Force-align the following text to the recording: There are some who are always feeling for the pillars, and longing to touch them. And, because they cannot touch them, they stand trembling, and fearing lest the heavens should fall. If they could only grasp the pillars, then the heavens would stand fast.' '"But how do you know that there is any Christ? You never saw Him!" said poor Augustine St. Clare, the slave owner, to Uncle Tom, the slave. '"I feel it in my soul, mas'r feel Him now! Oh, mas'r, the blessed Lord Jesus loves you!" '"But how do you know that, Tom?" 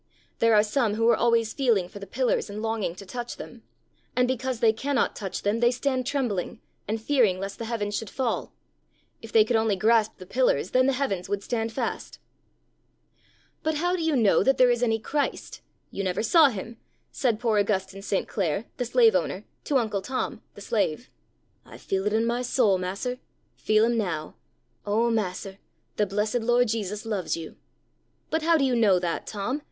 There 0.39 0.55
are 0.55 0.63
some 0.63 0.95
who 0.95 1.07
are 1.09 1.15
always 1.15 1.53
feeling 1.53 1.87
for 1.87 1.99
the 1.99 2.07
pillars, 2.07 2.49
and 2.49 2.59
longing 2.59 2.95
to 2.95 3.05
touch 3.05 3.37
them. 3.37 3.61
And, 4.15 4.27
because 4.27 4.59
they 4.59 4.73
cannot 4.73 5.15
touch 5.15 5.43
them, 5.43 5.59
they 5.59 5.69
stand 5.69 6.07
trembling, 6.07 6.59
and 6.87 6.99
fearing 6.99 7.39
lest 7.39 7.59
the 7.59 7.65
heavens 7.65 7.95
should 7.95 8.09
fall. 8.09 8.51
If 9.21 9.31
they 9.31 9.43
could 9.45 9.55
only 9.55 9.75
grasp 9.75 10.17
the 10.17 10.25
pillars, 10.25 10.71
then 10.71 10.87
the 10.87 10.93
heavens 10.93 11.29
would 11.29 11.43
stand 11.43 11.71
fast.' 11.71 12.17
'"But 13.61 13.75
how 13.75 13.95
do 13.95 14.01
you 14.01 14.15
know 14.15 14.41
that 14.41 14.57
there 14.57 14.71
is 14.71 14.81
any 14.81 14.97
Christ? 14.97 15.61
You 15.91 16.03
never 16.03 16.23
saw 16.23 16.47
Him!" 16.49 16.77
said 17.11 17.39
poor 17.39 17.59
Augustine 17.59 18.01
St. 18.01 18.27
Clare, 18.27 18.65
the 18.77 18.85
slave 18.85 19.13
owner, 19.15 19.45
to 19.65 19.77
Uncle 19.77 20.01
Tom, 20.01 20.41
the 20.55 20.61
slave. 20.61 21.11
'"I 21.63 21.77
feel 21.77 22.07
it 22.07 22.13
in 22.13 22.25
my 22.25 22.41
soul, 22.41 22.79
mas'r 22.79 23.19
feel 23.55 23.83
Him 23.85 23.99
now! 23.99 24.33
Oh, 24.83 25.11
mas'r, 25.11 25.59
the 25.97 26.07
blessed 26.07 26.39
Lord 26.41 26.69
Jesus 26.69 27.05
loves 27.05 27.37
you!" 27.37 27.55
'"But 28.31 28.41
how 28.41 28.57
do 28.57 28.65
you 28.65 28.75
know 28.75 28.97
that, 28.97 29.27
Tom?" 29.27 29.59